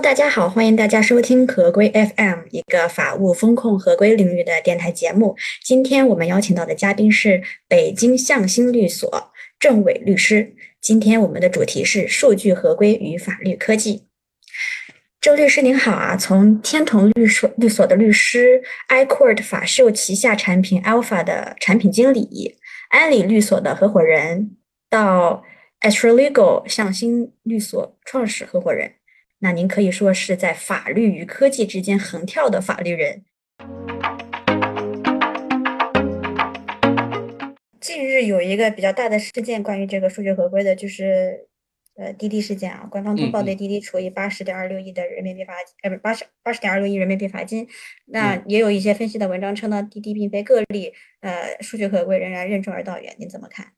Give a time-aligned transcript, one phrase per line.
[0.00, 5.36] 大家好，欢迎大家收听合规 FM，一个法务风控合规领域的电台节目。
[5.64, 10.54] 今天我们邀请到的嘉宾是北京向心律所郑伟律师。
[10.80, 14.06] 今天我们的主题是数据合规与法律科技。
[15.20, 22.56] 周律师您好啊，从天同律所律所的律师，iCourt 法秀旗下产品 Alpha 的产品经理，
[22.90, 24.52] 安理律所的合伙人，
[24.88, 25.42] 到
[25.80, 28.92] Astralegal 向心律所创始合伙人，
[29.40, 33.24] 那您可以说是在法律与科技之间横跳的法律人。
[37.80, 41.46] 近日有一个比较大的事件，关于这个数据合规的，就是。
[42.00, 47.66] 呃，滴滴事件啊，官方通报对滴滴处以八十点二六亿的人民币罚，呃，不是八十八十点二六亿人民币罚金。
[48.04, 53.16] 那也有一些分析的文章称呢，滴滴并非个例，呃，数据合规仍然任重而道远。
[53.18, 53.72] 您怎么看？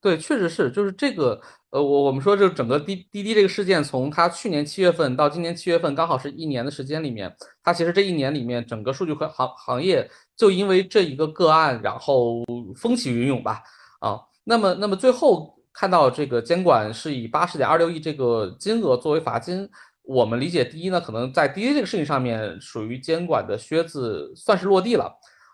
[0.00, 13.62] 对，确实是，就是这个，呃，我我们说，就整个滴滴滴这个事件，从它去年七月份到今年七月份，刚好是一年的时间里面，它其实这一年里面，整个数据和行行业就因为这一个个案，然后风起云涌吧，
[14.00, 15.56] 啊，那么那么最后。
[15.72, 19.66] 看到这个监管是以八十点二六亿这个金额作为罚金，
[20.02, 25.10] 我们理解第一呢，可能在滴滴这个事情上面属于监管的靴子算是落地了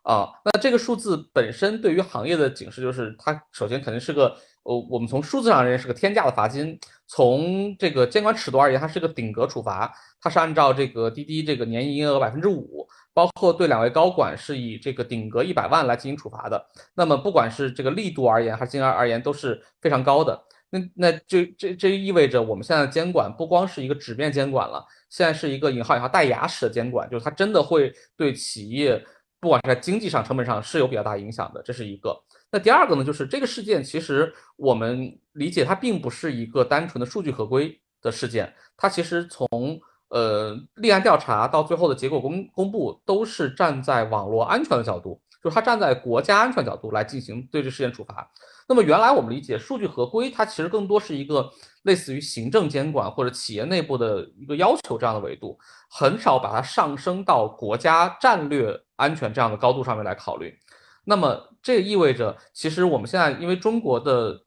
[0.07, 0.31] 啊。
[0.45, 12.87] 那这个数字本身对于行业的警示就是，它首先肯定是个呃，我们从数字上认是个天价的罚金，从这个监管尺度而言，它是个顶格处罚，它是按照这个滴滴这个年营业额百分之五。
[13.17, 16.63] 包括对两位高管是以这个顶格一百万来进行处罚的，
[16.95, 20.39] 那么不管是这个力度而言还是金额而言都是非常高的。
[20.69, 29.03] 那那这这这意味着我们现在的监管不光是一个纸面监管了，现在是一个引号引号带牙齿的监管，就是它真的会对企业
[29.47, 32.21] 不管是在经济上成本上是有比较大影响的，这是一个。
[32.51, 48.29] 那第二个呢，就是这个事件其实我们理解它并不是一个单纯的数据合规的事件，它其实从呃，立案调查到最后的结果公公布，都是站在网络安全的角度，就是它站在国家安全角度来进行对这事件处罚。
[48.69, 51.49] 那么原来我们理解数据合规，它其实更多是一个
[51.83, 55.57] 类似于行政监管或者企业内部的一个要求这样的维度，
[55.89, 60.59] 很少把它上升到国家战略安全这样的高度上面来考虑。
[61.05, 64.43] 那么这意味着，其实我们现在因为中国的，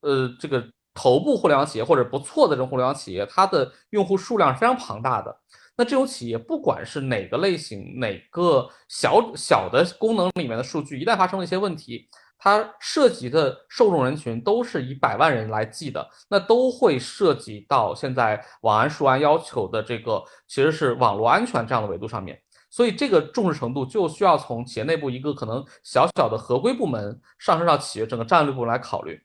[0.00, 0.64] 呃，这个。
[0.98, 5.40] 头部互联网企业或者不错的这种互联网企业，它的用户数量是非常庞大的。
[5.76, 12.08] 那这种企业不管是哪个类型、哪个小小的功能里面的数据，一旦发生了一些问题，
[12.38, 22.40] 它涉及的受众人群都是以百万人来计的，那都会涉及到现在网安数安要求的这个其实是网络安全这样的维度上面。
[22.76, 29.18] 所以这个重视程度就需要从企业内部一个可能小小的合规部门上升到企业整个战略部门来考虑。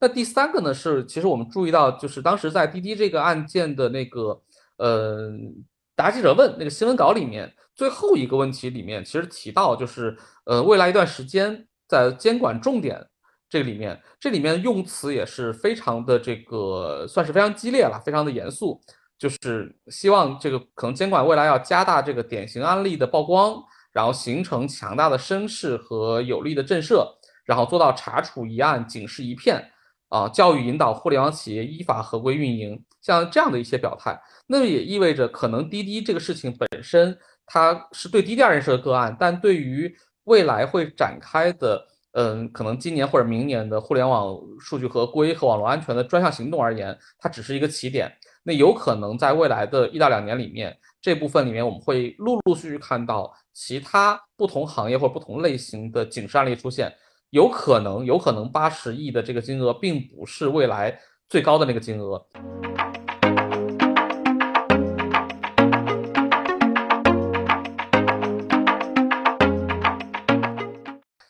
[0.00, 4.42] 那第三个呢是，其实我们注意到，就是当时在滴滴这个案件的那个，
[4.78, 5.30] 呃，
[5.94, 13.00] 答记者问那个新闻稿里面，最后一个问题里面，其实提到就是，呃，未来一段时间在监管重点
[13.48, 18.80] 这个里面，这里面用词也是非常的这个，算是非常激烈了，非常的严肃，
[19.18, 23.62] 就是希望这个可能监管未来要加大这个典型案例的曝光，
[23.92, 27.06] 然后形成强大的声势和有力的震慑，
[27.44, 29.70] 然后做到查处一案警示一片。
[30.08, 34.16] 啊，教育引导互联网企业依法合规运营，像这样的一些表态，
[34.46, 48.08] 那么也意味着可能滴滴这个事情本身它是对滴滴而言是个个案，但对于未来会展开的，嗯，可能今年或者明年的互联网数据合规和网络安全的专项行动而言，它只是一个起点。
[48.48, 56.94] 那有可能在未来的一到两年里面，这部分里面我们会陆陆续续看到其他不同行业或者不同类型的警示案例出现。
[57.30, 60.96] 有可能，有可能八十亿的这个金额并不是未来
[61.28, 62.24] 最高的那个金额。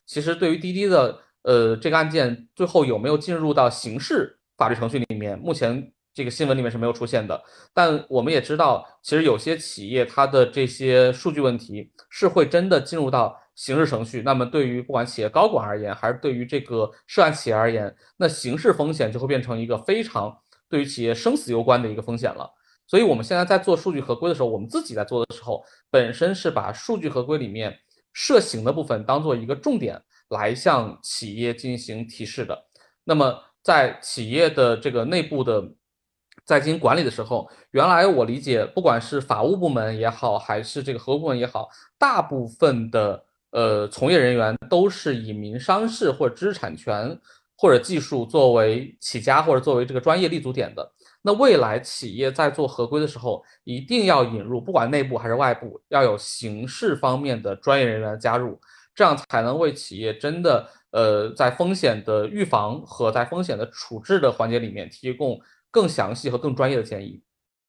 [0.04, 7.40] 其实，对于滴滴的呃这个案件，最后有没有进入到刑事法律程序里面，目前这个新闻里面是没有出现的。
[7.72, 13.40] 但我们也知道，其实有些企业它的这些数据问题是会真的进入到。
[13.56, 20.30] 刑事程序，那么对于不管企业高管而言，还是对于这个涉案企业而言，那刑事风险就会变成一个非常
[20.68, 22.46] 对于企业生死攸关的一个风险了。
[22.86, 27.74] 所以，我们现在在做数据合规的时候，我们自己在做的时候，本身是把数据合规里面
[28.12, 29.98] 涉刑的部分当做一个重点
[30.28, 32.62] 来向企业进行提示的。
[33.04, 35.66] 那么，在企业的这个内部的
[36.46, 43.24] 在进行管理的时候，原来我理解，不管是法务部门也好，还是这个合规部门也好，大部分的。
[43.52, 47.18] 呃，从业人员都是以民商事或者知识产权
[47.56, 50.92] 或者技术作为起家或者作为这个专业立足点的。
[51.22, 58.60] 那未来企业在做合规的时候，一定要引入，不管内部还是外部，要有刑事方面的专业人员加入，
[58.94, 65.40] 这样才能为企业真的呃在风险的预防和在风险的处置的环节里面提供
[65.76, 67.20] 更详细和更专业的建议。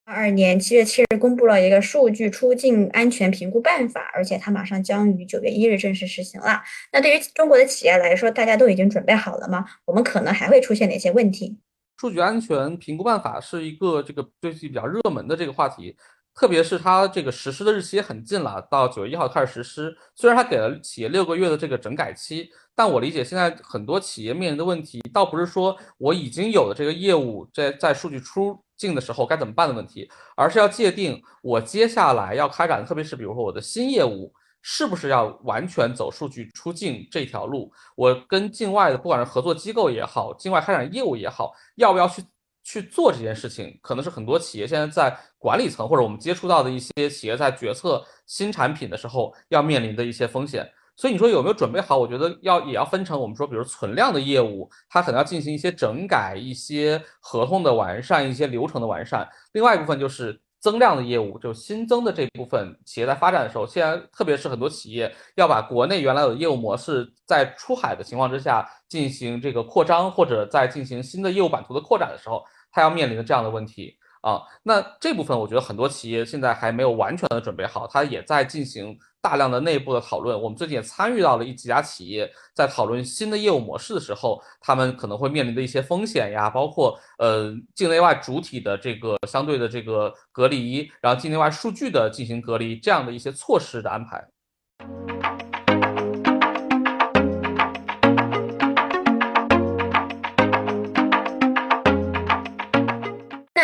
[0.06, 6.64] 二二年七月七日公布了一个数据出境安全评估办法，而且它马上将于九月一日正式实行了。
[6.94, 9.66] 那对于中国的企业来说，大家都已经准备好了吗？
[9.84, 11.58] 我们可能还会出现哪些问题？
[12.00, 15.98] 数据安全评估办法是一个这个最近比较热门的这个话题，
[16.38, 19.98] 特别是它这个实施的日期也很近了，到九月一号开始实施。
[20.16, 28.64] 虽然它给了企业六个月的这个整改期，但我理解现在很多企业面临的问题，倒不是说我已经有的这个业务在在数据出。
[28.78, 34.32] 境的时候该怎么办的问题，而是要界定我接下来要开展，特别是比如说我的新业务
[34.62, 37.72] 是不是要完全走数据出境这条路？
[37.96, 42.24] 我跟境外的不管是合作机构也好，境外开展业务也好，要不要去
[42.64, 43.80] 去做这件事情？
[43.82, 50.68] 可能是很多企业现在在管理层或者我们接触到的一些企业在决策新产品的时候要面临的一些风险。
[50.96, 51.96] 所以你说有没有准备好？
[51.96, 59.30] 我觉得要也要分成我们说，比如存量的业务，它可能要进行一些整改、一些合同的完善、一些流程的完善。
[59.52, 73.96] 另外一部分就是增量的业务，就新增的这部分企业在发展的时候，现在特别是很多企业要把国内原来的业务模式，在出海的情况之下进行这个扩张，或者在进行新的业务版图的扩展的时候，它要面临的这样的问题。
[74.22, 80.40] 啊，那这部分我觉得很多企业现在还没有完全的准备好，它也在进行大量的内部的讨论。
[80.40, 94.26] 我们最近也参与到了一几家企业在讨论新的业务模式的时候，他们可能会面临的一些风险呀，包括呃境内外主体的这个相对的这个隔离，然后境内外数据的进行隔离这样的一些措施的安排。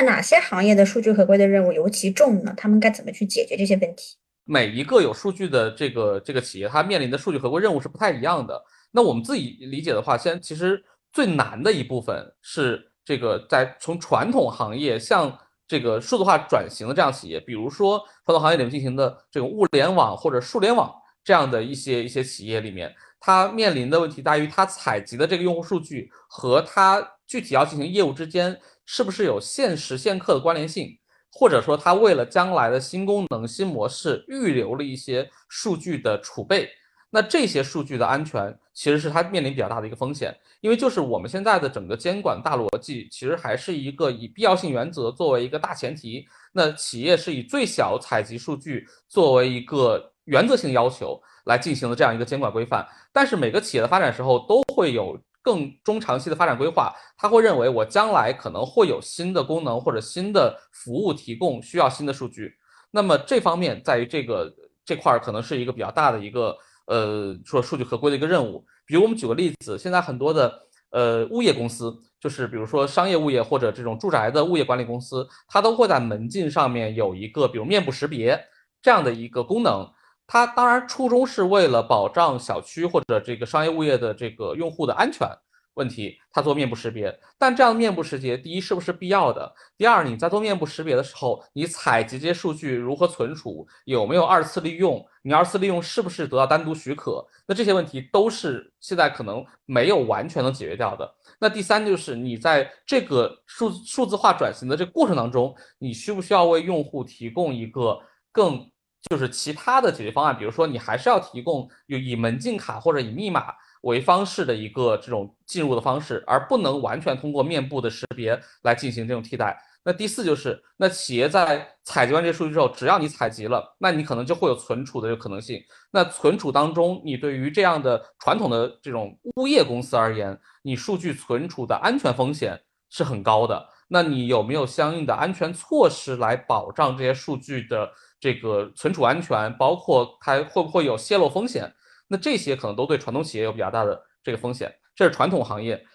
[0.03, 2.53] 哪些行业的数据合规的任务尤其重呢？
[2.55, 4.15] 他们该怎么去解决这些问题？
[4.45, 8.61] 每一个有数据的这个这个企业，它面临的数据合规任务是不太一样的。
[8.91, 15.35] 那我们自己理解的话，先其实最难的一部分是这个在从传统行业向
[15.67, 27.01] 这个数字化转型的这样企业，比如说传统行业里面进行的这种物联网或者数联网这样的一些一些企业里面，它面临的问题在于它采集的这个用户数据和它
[27.33, 28.59] 具体要进行业务之间。
[28.85, 30.99] 是不是有现时现刻的关联性，
[31.31, 36.69] 或者说它为了将来的新功能、新模式预留了一些数据的储备？
[37.09, 46.27] 那这些数据的安全其实是它面临比较大的一个风险，因为就是我们现在的整个监管大逻辑，其实还是一个以必要性原则作为一个大前提。
[46.51, 55.17] 那企业是以最小采集数据作为一个原则性要求来进行的这样一个监管规范，但是每个企业的发展时候都会有。
[55.43, 62.55] 更中长期的发展规划，他会认为我将来可能会有新的功能或者新的服务提供，需要新的数据。
[62.89, 64.51] 那么这方面在于这个
[64.85, 66.57] 这块儿可能是一个比较大的一个
[66.87, 68.65] 呃说数据合规的一个任务。
[68.85, 70.61] 比如我们举个例子，现在很多的
[70.91, 78.39] 呃物业公司，就是比如说商业物业或者这种住宅的物业管理公司，它都会在门禁上面有一个比如面部识别
[78.81, 79.91] 这样的一个功能。
[80.25, 85.27] 它当然初衷是为了保障小区或者这个商业物业的这个用户的安全
[85.75, 87.19] 问题，它做面部识别。
[87.37, 89.51] 但这样的面部识别，第一是不是必要的？
[89.75, 93.65] 第二，你在做面部识别的时候，你采集这些数据如何存储？
[93.85, 95.03] 有没有二次利用？
[95.23, 97.25] 你二次利用是不是得到单独许可？
[97.47, 101.11] 那这些问题都是现在可能没有完全能解决掉的。
[101.39, 107.99] 那第三就是你在这个数数字化转型的这个过程当中，你需不需要为用户提供一个
[108.31, 108.69] 更
[109.09, 119.57] 就是其他的解决方案，比如说你还是要提供有以门禁卡或者以密码为方式的一个这种进入的方式，而不能完全通过面部的识别来进行这种替代。
[119.85, 125.61] 那第四就是，那企业在采集完这些数据之后，只要你采集了，那你可能就会有存储的这个可能性。
[125.91, 132.57] 那存储当中，你对于这样的传统的这种物业公司而言，你数据存储的安全风险
[132.89, 133.67] 是很高的。
[133.89, 137.91] 那你有没有相应的安全措施来保障这些数据的？
[138.23, 141.69] 这个存储安全，包括它会不会有泄露风险，
[142.07, 144.73] 那这些可能都对传统企业有比较大的这个风险。
[144.95, 145.85] 这是传统行业。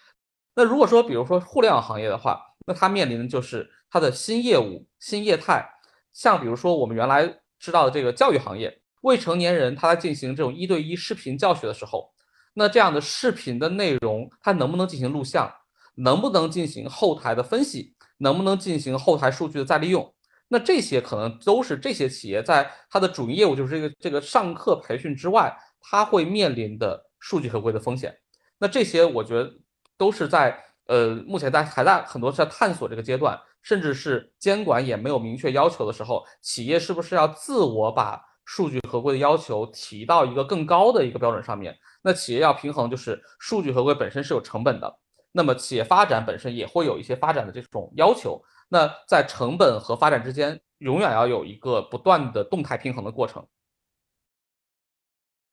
[0.55, 5.67] 那如果说，比如说互联网行业的话，那它面临的就是它的新业务、新业态。
[6.13, 12.13] 像比如说我们原来知道的这个教育行业，未成年人他在进行这种一对一视频教学的时候，
[12.53, 15.51] 那这样的视频的内容，它能不能进行录像？
[15.95, 17.95] 能不能进行后台的分析？
[18.19, 20.15] 能不能进行后台数据的再利用？
[20.49, 28.17] 那这些可能都是这些企业在它的主营业务，就是这个这个上课培训之外，它会面临的数据合规的风险。
[28.59, 29.53] 那这些我觉得
[29.97, 33.39] 都是在呃目前在还在很多在探索这个阶段。
[33.61, 41.77] 甚至是监管也没有明确要求的时候，企业是不是要自我把数据合规的要求提到一个更高的一个标准上面？
[42.01, 44.99] 那企业要平衡，就是数据合规本身是有成本的，
[45.33, 48.41] 那么企业发展本身也会有一些发展的这种要求。
[48.69, 53.47] 那在成本和发展之间，永远要有一个不断的动态平衡的过程。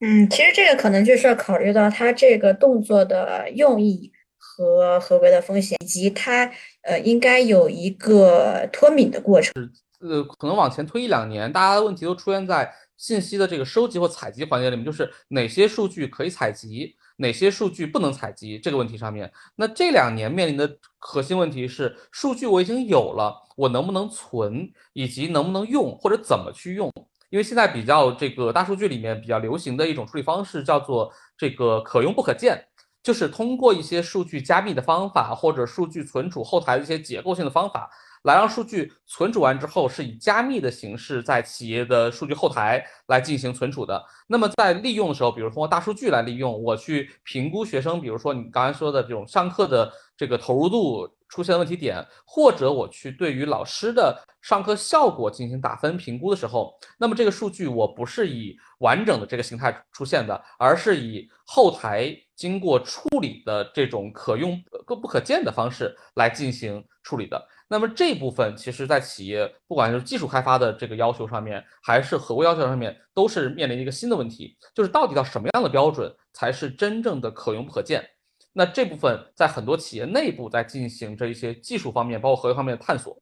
[0.02, 9.54] 嗯，其实这个可能就是要考虑到它这个动作的用意和合规的风险，以及它呃应该有一个脱敏的过程。
[10.02, 19.32] 呃，可能往前推一两年，大家的问题都出现在信息的这个收集或采集环节里面，就是哪些数据可以采集，哪些数据不能采集这个问题上面。
[19.56, 26.92] 那这两年面临的核心问题是，数据我已经有了，我能不能存，以及能不能用，或者怎么去用。
[27.30, 32.66] 因为现在比较这个大数据里面比较流行的一种处理方式叫做这个可用不可见，
[33.04, 37.90] 就是通过一些数据加密的方法或者数据存储后台的一些结构性的方法，
[38.26, 44.04] 来让数据存储完之后是以加密的形式在企业的数据后台来进行存储的。
[44.28, 51.10] 那么在利用的时候，比如通过大数据来利用，我去评估学生，比如说你刚才说的这种上课的这个投入度。
[51.28, 67.44] 出现问题点，或者我去对于老师的上课效果进行打分评估的时候，那么这个数据我不是以完整的这个形态出现的，而是以后台经过处理的这种可用不不可见的方式来进行处理的。
[67.68, 78.08] 那么这部分其实在企业不管是技术开发的这个要求上面，还是合规要求上面，都是面临一个新的问题，就是到底到什么样的标准才是真正的可用不可见？
[78.54, 83.20] 那这部分在很多企业内部在进行着一些技术方面，包括合规方面的探索。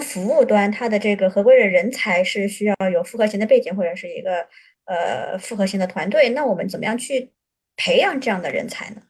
[0.00, 4.46] 服务端，它的这个合规的人才是需要有复合型的背景或者是一个
[4.84, 6.30] 呃复合型的团队。
[6.30, 7.32] 那我们怎么样去
[7.76, 9.02] 培养这样的人才呢？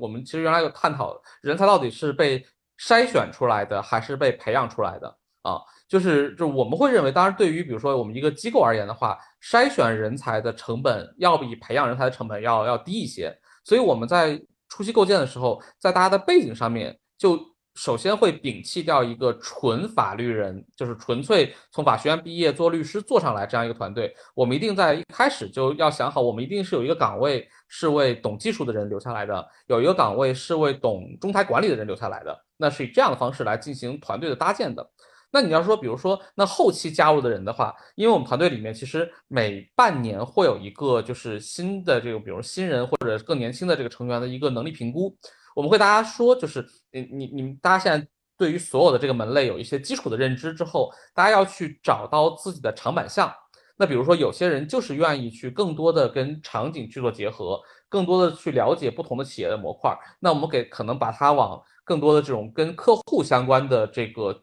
[0.00, 2.44] 我们其实原来有探讨，人才到底是被
[2.78, 5.08] 筛选出来的，还是被培养出来的
[5.42, 5.60] 啊？
[5.86, 13.32] 就是，就我们会认为，当然，对于比如说我们一个机构而言的话，筛选人才的成本要比培养人才的成本要要低一些。
[13.62, 17.38] 所以我们在初期构建的时候，在大家的背景上面，就
[17.74, 24.14] 首先会摒弃掉一个纯法律人，就是纯粹从法学院毕业做律师做上来这样一个团队。
[24.34, 32.44] 我们一定在一开始就要想好，我们一定是有一个岗位是为懂技术的人留下来的，有一个岗位是为懂中台管理的人留下来的。
[32.56, 34.88] 那是以这样的方式来进行团队的搭建的。
[35.32, 45.12] 那你要说，比如说，那后期加入的人的话，因为我们团队里面其实每半年会有一个就是新的这个，比如新人或者更年轻的这个成员的一个能力评估，
[45.54, 48.06] 我们会大家说，就是你你你们大家现在
[48.36, 53.32] 对于所有的这个门类有一些基础的认知之后，大家要去找到自己的长板项。
[53.76, 64.42] 那比如说，有些人就是愿意去更多的跟场景去做结合，更多的去了解不同的企业的模块，那我们给可能把它往更多的这种跟客户相关的这个。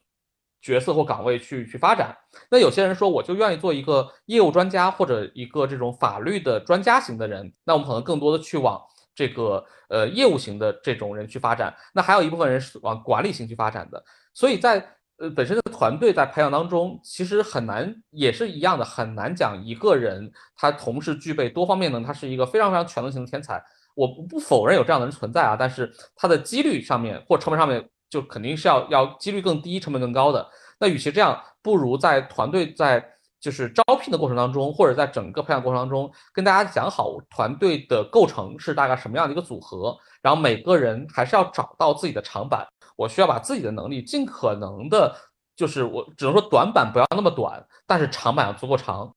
[0.63, 2.15] 角色或岗位去去发展，
[2.51, 8.80] 那有些人说我就愿意做一个业务专家或者一个这种法律的专家型的人，那我们可能更多的去往
[9.13, 11.75] 这个呃业务型的这种人去发展。
[11.94, 14.03] 那还有一部分人是往管理型去发展的。
[14.34, 14.86] 所以在
[15.18, 23.63] 呃本身的团队在培养当中，其实很难也是一样的，很难讲一个人他同时具备多方面能，他是一个非常非常全能型的天才。
[23.96, 27.88] 我不否认有这样的人存在啊，但是他的几率上面或成本上面。
[28.12, 30.46] 就肯定是要要几率更低、成本更高的。
[30.82, 33.01] 那与其这样，不如在团队在
[33.41, 39.98] 就是招聘的过程当中，或者在整个培养过程当中，跟大家讲好团队的构成是大概什么样的一个组合。
[40.21, 45.13] 然后每个人还是要找到自己的长板，我需要把自己的能力尽可能的，
[45.55, 49.12] 就是我只能说短板不要那么短，但是长板要足够长。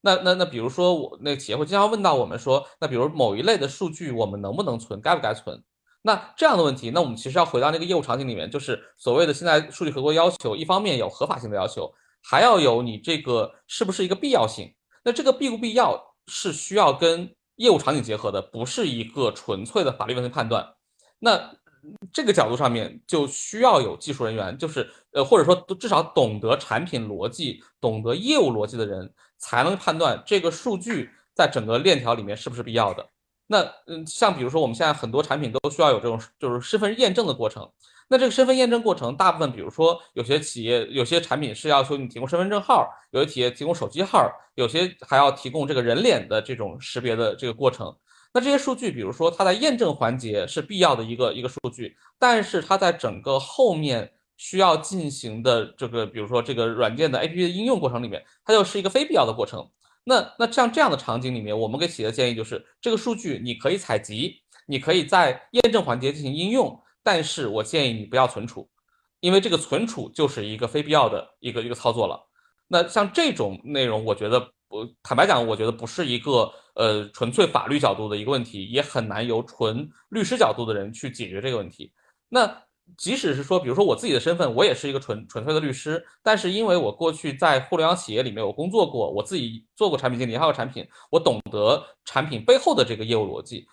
[0.00, 5.62] 那那那比如说我那个企业会经常问到我们说，那比如某一类的数据我们能不能存，该不该存？
[6.02, 11.90] 那这样的问题，那我们其实要回到那个业务场景里面，就是所谓的现在数据合规要求，一方面有合法性的要求，
[12.24, 14.74] 还要有你这个是不是一个必要性。
[15.04, 20.74] 那这个必不必要是需要跟业务场景结合的，不是一个纯粹的法律问题判断。
[21.18, 21.54] 那
[22.10, 33.06] 这个角度上面就需要有技术人员，就是呃或者说至少懂得产品逻辑、懂得业务逻辑的人，才能判断这个数据在整个链条里面是不是必要的。
[33.46, 37.70] 那嗯，像比如说我们现在很多产品都需要有这种就是身份验证的过程。
[38.08, 47.94] 那这个身份验证过程，大部分比如说有些企业有些产品是要求你提供身份证号，有些企业提供手机号，有些还要提供这个人脸的这种识别的这个过程。
[48.32, 59.64] 那这些数据，比如说它在验证环节是必要的一个一个数据，但是它在整个后面需要进行的这个，比如说这个软件的 APP 的应用过程里面，它又是一个非必要的过程。
[60.02, 68.68] 那那像这样的场景里面，我们给企业的建议就是，这个数据你可以采集，你可以在验证环节进行应用，但是我建议你不要存储，
[69.20, 72.28] 因为这个存储就是一个非必要的一个一个操作了。
[72.66, 81.92] 那像这种内容，我觉得，我坦白讲，我觉得不是一个呃纯粹法律角度的一个问题，也很难由纯律师角度的人去解决这个问题。
[82.30, 82.62] 那
[82.96, 93.66] 即使是说，比如说我自己的身份，我也是一个纯纯粹的律师，但是因为我过去在互联网企业里面我工作过，我自己做过产品经理，还有产品，我懂得产品背后的这个业务逻辑。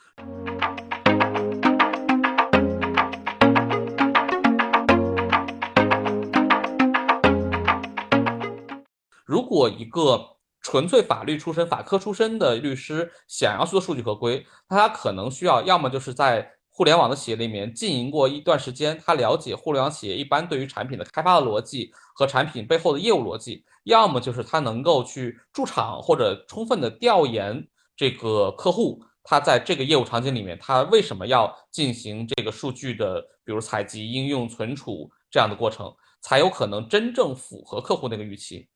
[9.51, 27.67] 果一个纯粹法律出身、法科出身的律师想要做数据合规，那他可能需要要么就是在互联网的企业里面经营过一段时间，他了解互联网企业一般对于产品的开发的逻辑和产品背后的业务逻辑；要么就是他能够去驻场或者充分的调研
[27.97, 38.67] 这个客户，他在这个业务场景里面，他为什么要进行这个数据的，比如采集、应用、存储这样的过程，才有可能真正符合客户那个预期。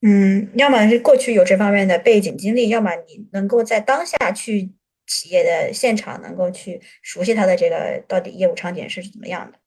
[0.00, 4.70] 嗯，要么是过去有这方面的背景经历，要么你能够在当下去
[5.08, 9.58] 企业的现场，能够去熟悉它的这个到底业务场景是怎么样的。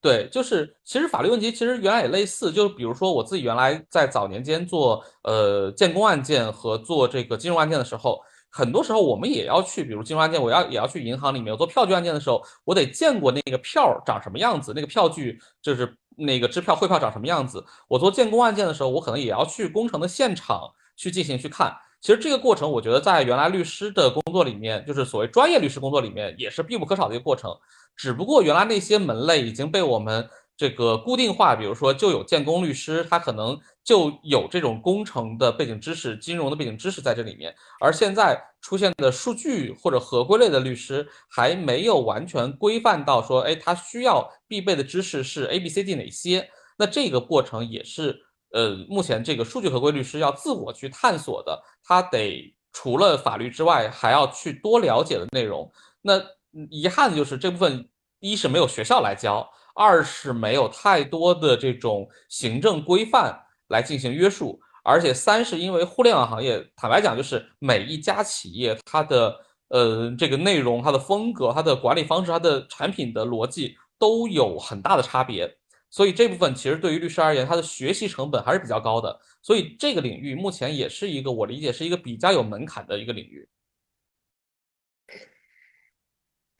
[0.00, 8.20] 对，就是其实法律问题其实原来也类似，就比如说我自己原来在早年间做呃建工案件和做这个金融案件的时候，
[8.50, 15.96] 很多时候我们也要去，比如金融案件，我要也要去银行里面我做票据案件的时候，我得见过那个票长什么样子，那个票据就是。
[16.16, 17.64] 那个支票汇票长什么样子？
[17.88, 21.76] 我做建工案件的时候，我可能也要去工程的现场去进行去看。
[22.00, 27.50] 其实这个过程，我觉得在原来律师的工作里面，就是所谓专业律师工作里面，也是必不可少的一个过程。
[27.96, 30.28] 只不过原来那些门类已经被我们。
[30.56, 37.54] 这个固定化，比如说就有建工律师，他可能就有这种工程的背景知识、金融的背景知识在这里面。
[37.80, 46.48] 而现在出现的数据或者合规类的律师，还没有完全规范到说，哎，他需要必备的知识是 A、B、C、D 哪些？
[46.78, 48.16] 那这个过程也是，
[48.52, 51.60] 呃，目前这个数据合规律师要自我去探索的。
[51.82, 55.70] 他得除了法律之外，还要去多了解的内容。
[56.00, 56.22] 那
[56.70, 57.88] 遗憾的就是这部分，
[58.20, 59.50] 一是没有学校来教。
[59.74, 69.36] 二是没有太多的这种行政规范来进行约束，而且三是因为互联网行业，坦白讲，就是每一家企业它的
[69.68, 75.52] 呃这个内容、它的风格、它的管理方式、它的产品的逻辑都有很大的差别，
[75.90, 83.48] 所以这部分其实对于律师而言，他的学习成本还是比较高的，所以这个领域目前也是一个我理解是一个比较有门槛的一个领域。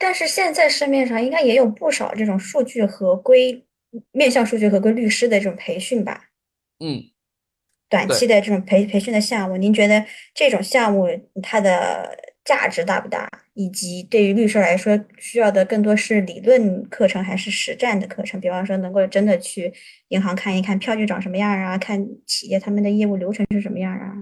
[0.05, 3.65] 但是现在市面上应该也有不少这种数据合规、
[4.13, 6.27] 面向数据合规律师的这种培训吧？
[6.79, 7.03] 嗯，
[7.89, 11.09] 短期的这种培培训的项目，您觉得这种项目
[11.43, 12.15] 它的
[12.45, 13.27] 价值大不大？
[13.55, 18.39] 以及对于律师来说，需要的更多是理论课程还是实战的课程？
[18.39, 19.73] 比方说，能够真的去
[20.09, 21.79] 银行看一看票据长什么样啊？
[21.79, 24.13] 看企业他们的业务流程是什么样啊？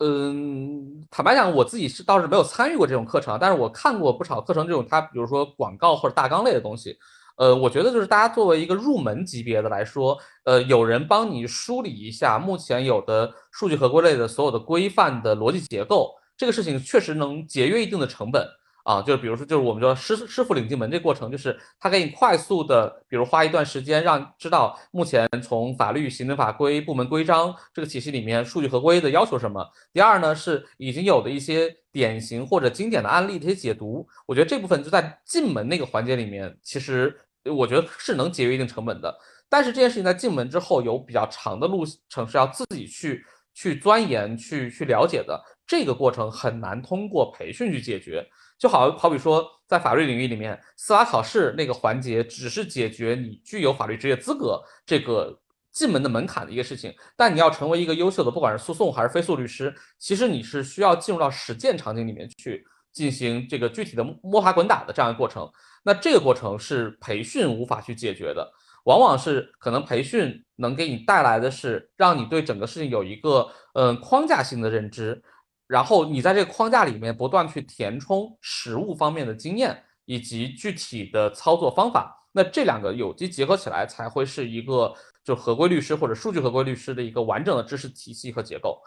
[0.00, 6.96] 嗯，坦白讲，我自己是倒是没有参与过这种课程，但是我看过不少课程，这种它比如说广告或者大纲类的东西，
[7.36, 18.46] 呃，我觉得就是大家作为一个入门级别的来说，呃，有人帮你梳理一下目前有的数据合规类的所有的规范的逻辑结构，这个事情确实能节约一定的成本。
[18.88, 29.62] 啊，就是比如说，就是我们说师师傅领进门这过程，就是他给你快速的，比如花一段时间，让知道目前从法律、行政法规、部门规章这个体系里面数据合规的要求什么。
[29.92, 34.08] 第二呢，是已经有的一些典型或者经典的案例的一些解读。
[34.24, 39.14] 我觉得这部分就在进门那个环节里面，其实我觉得是能节约一定成本的。
[39.50, 43.22] 但是这件事情在进门之后有比较长的路程是要自己去
[43.52, 48.26] 去钻研、去去了解的，这个过程很难通过培训去解决。
[48.58, 55.38] 就好好比说，在法律领域里面，司法考试那个环节只是解决你具有法律职业资格这个
[55.70, 56.92] 进门的门槛的一个事情。
[57.16, 65.48] 但你要成为一个优秀的，不管是诉讼还是非诉律师，其实你是需要进入到实践场景里面去进行这个具体的摸爬滚打的这样一个过程。
[65.84, 68.50] 那这个过程是培训无法去解决的，
[68.86, 75.22] 往往是可能培训能给你带来的是让你对整个事情有一个嗯框架性的认知。
[75.68, 88.80] 然后你在这个框架里面不断去填充实物方面的经验以及具体的操作方法，那这两个有机结合起来才会是一个就合规律师或者数据合规律师的一个完整的知识体系和结构。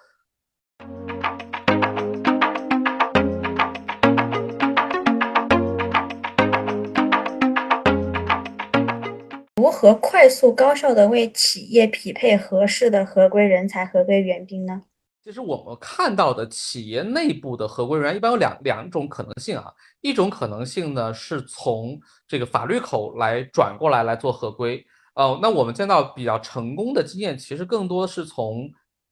[9.56, 14.82] 如何快速高效的为企业匹配合适的合规人才、合规援兵呢？
[15.24, 28.68] 其实我们看到的企业内部的合规人员一般有两两种可能性啊，一种可能性呢是从这个法律口来转过来来做合规，呃，那我们见到比较成功的经验，其实更多是从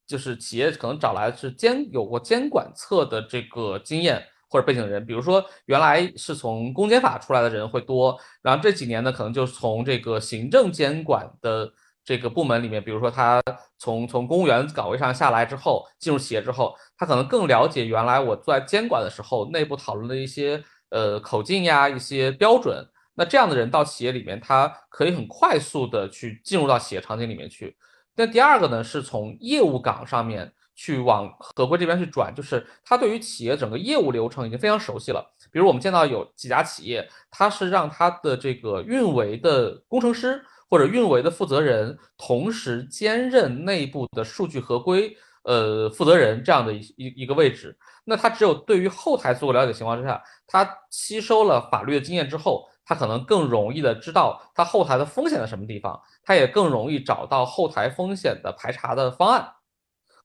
[0.07, 11.71] 就是企业可能找来是监有过监管侧的这个经验或者背景的人，比如说原来是从公检法出来的人会多，然后这几年呢可能就是从这个行政监管的。
[12.09, 13.39] 这个部门里面，比如说他
[13.77, 22.83] 从从公务员岗位上下来之后，进入企业之后，他可能更了解原来我在监管的时候内部讨论的一些呃口径呀、一些标准。
[23.13, 27.77] 那这样的人到企业里面，他可以很快速的去进入到企业场景里面去。
[28.15, 35.23] 那第二个呢，是从业务岗上面去往合规这边去转，就是他对于企业整个业务流程已经非常熟悉了。
[35.51, 40.43] 比如我们见到有几家企业，他是让他的这个运维的工程师。
[40.69, 59.53] 或者运维的负责人同时兼任内部的数据合规呃负责人这样的一一一个位置，那他只有对于后台足够了解情况之下，他吸收了法律的经验之后，他可能更容易的知道他后台的风险在什么地方，他也更容易找到后台风险的排查的方案。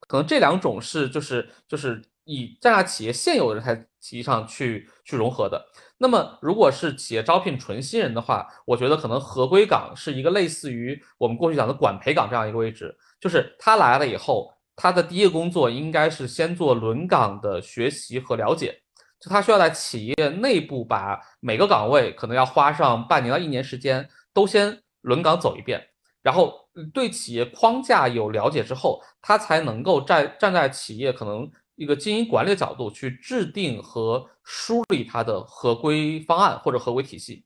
[0.07, 5.67] 可能这两种是就是就是以这家企业现有的人才体系上去去融合的。
[5.99, 18.83] 那么，如果是企业招聘纯新人的话，我觉得可能合规岗是一个类似于我们过去讲的管培岗这样一个位置，就是他来了以后，他的第一个工作应该是先做轮岗的学习和了解，
[19.21, 25.83] 就他需要在企业内部把每个岗位可能要花上半年到一年时间都先轮岗走一遍，
[26.23, 31.51] 然后对企业框架有了解之后，他才能够站站在企业可能。
[31.77, 37.45] 一个经营管理的角度去制定和梳理它的合规方案或者合规体系。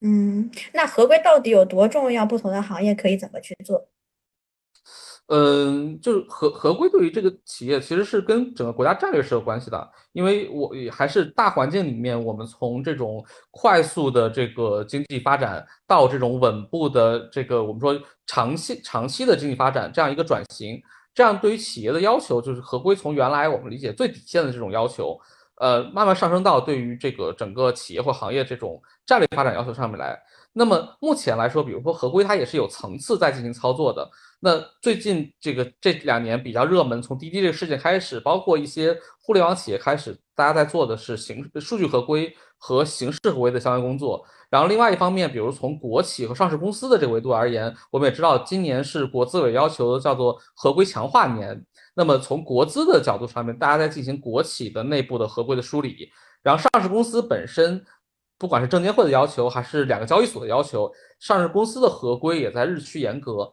[0.00, 2.26] 嗯，那合规到底有多重要？
[2.26, 3.88] 不同的行业可以怎么去做？
[5.28, 20.80] 嗯，就是合合规对于这个企业其实是跟整个国家战略是有关系的，因为我还是大环境里面，我们从这种快速的这个经济发展到这种稳步的这个我们说长期长期的经济发展这样一个转型。
[21.16, 25.18] 这样对于企业的要求，就是合规从原来我们理解最底线的这种要求，
[25.56, 30.16] 呃，慢慢上升到对于这个整个企业或行业这种战略发展要求上面来。
[30.52, 34.06] 那么目前来说，比如说合规，它也是有层次在进行操作的。
[34.40, 44.24] 那最近这个这两年比较热门，从滴滴这个事件开始，包括一些互联网企业开始，大家在做的是形数据合规和形式合规的相关工作。
[44.48, 51.64] 然后另外一方面，比如从国企和上市公司的这个维度而言，我们也知道今年是国资委要求叫做合规强化年。
[51.94, 56.08] 那么从国资的角度上面，大家在进行国企的内部的合规的梳理。
[56.42, 57.84] 然后上市公司本身，
[58.38, 63.52] 不管是证监会的要求，还是两个交易所的要求，上市公司的合规也在日趋严格。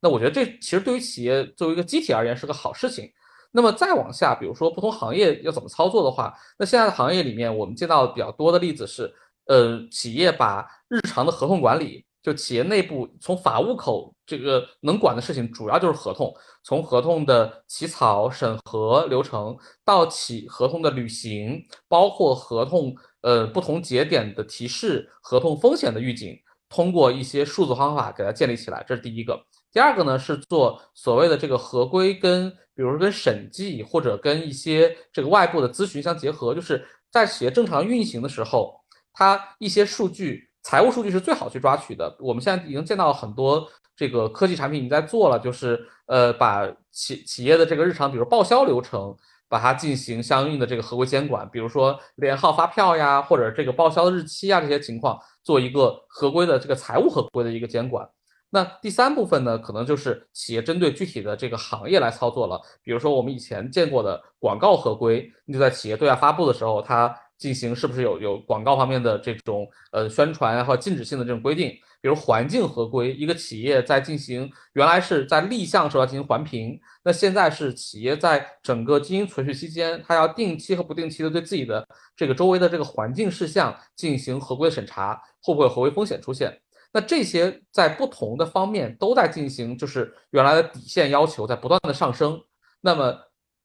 [0.00, 3.10] 那我觉得这其实对于企业作为一个机体而言是个好事情。
[3.52, 9.10] 那么再往下，比如说不同行业要怎么操作的话，那现在的行业里面，我们见到比较多的例子是，
[9.46, 16.30] 呃，企业把日常的合同管理，就企业内部从法务口这个能管的事情，主要就是合同，
[16.64, 19.56] 从合同的起草、审核流程
[19.86, 29.40] 到起合同的履行，包括合同呃不同节点的提示、合同风险的预警，通过一些数字方法给它建立起来，这是第一个。
[29.76, 38.80] 第二个呢是做所谓的这个合规，跟比如说跟审计或者跟一些这个外部的咨询相结合，就是在企业正常运行的时候，
[39.12, 42.16] 它一些数据，财务数据是最好去抓取的。
[42.20, 49.14] 我们现在已经见到很多这个科技产品已经在做了，就是呃把企企业的这个日常，比如报销流程，
[49.46, 58.08] 把它进行相应的这个合规监管，比如说连号发票呀，或者这个报销的日期啊这些情况，做一个合规的这个财务合规的一个监管。
[58.50, 62.60] 那第三部分呢，可能就是企业针对具体的这个行业来操作了。
[62.82, 71.70] 比如说我们以前见过的广告合规，你就在企业对外发布的时候，它进行是不是有有广告方面的这种呃宣传和禁止性的这种规定？
[72.00, 86.56] 比如环境合规，一个企业在进行原来是在立项时候要进行环评，那现在是企业在整个经营存续期间，它要定期和不定期的对自己的这个周围的这个环境事项进行合规的审查，会不会合规风险出现？
[86.96, 92.42] 那这些在不同的方面都在进行，就是原来的底线要求在不断的上升。
[92.80, 93.14] 那么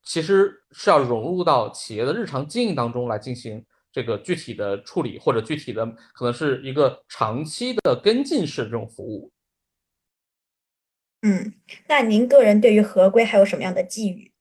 [0.04, 9.32] 其实是要融入到企业的日常经营当中来进行这个具体的处理，或者具体的可能是一个长期的跟进式这种服务。
[11.22, 11.54] 嗯，
[11.88, 14.34] 那您个人对于合规还有什么样的寄语？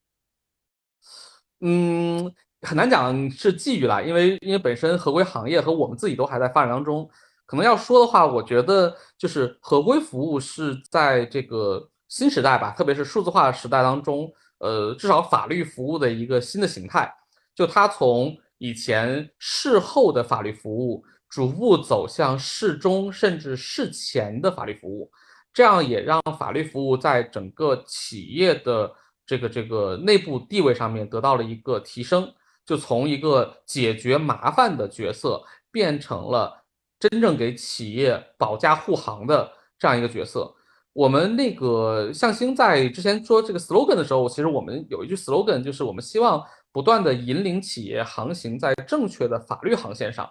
[1.60, 7.08] 嗯，很难讲是寄语啦，因为因为本身合规行业和我们自己都还在发展当中。
[7.50, 17.12] 可能要说的话，我觉得就是合规服务是在这个新时代吧，特别是数字化时代当中，呃，至少法律服务的一个新的形态。
[17.52, 25.10] 就它从以前事后的法律服务，逐步走向事中甚至事前的法律服务，
[25.52, 28.94] 这样也让法律服务在整个企业的
[29.26, 32.32] 这个这个内部地位上面得到了一个提升。
[32.64, 36.59] 就从一个解决麻烦的角色，变成了
[37.00, 40.54] 真正给企业保驾护航的这样一个角色。
[40.92, 50.30] 我们那个向星在之前说这个 slogan 的时候，其实我们有一句 slogan，就是我们希望不断的引领企业航行在正确的法律航线上。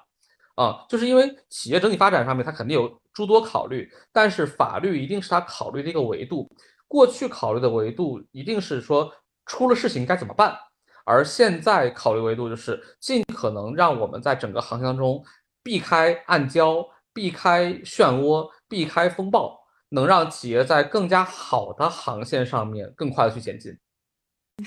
[0.55, 6.49] 啊，就是因为企业整体发展上面，它肯定有诸多考虑，但是法律一定是它考虑的一个维度。
[6.85, 9.09] 过去考虑的维度一定是说
[9.45, 10.57] 出了事情该怎么办。
[11.05, 15.23] 而现在考虑维度就是尽可能让我们在整个航行中
[15.69, 19.55] 避开暗礁、避开漩涡、避开风暴，
[19.89, 23.77] 能让企业在更加好的航线上面更快的去前进。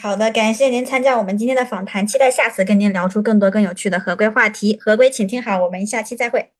[0.01, 4.79] 好的，感谢您参加我们今天的访谈，期待下次跟您聊出更多更有趣的合规话题。
[4.81, 6.53] 合规，请听好，我们下期再会。